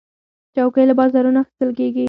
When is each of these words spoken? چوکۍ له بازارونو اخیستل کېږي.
چوکۍ 0.55 0.83
له 0.87 0.93
بازارونو 0.99 1.39
اخیستل 1.43 1.69
کېږي. 1.79 1.99